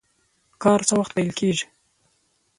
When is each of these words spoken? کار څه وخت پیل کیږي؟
کار 0.63 0.79
څه 0.87 0.93
وخت 0.99 1.11
پیل 1.15 1.29
کیږي؟ 1.39 1.65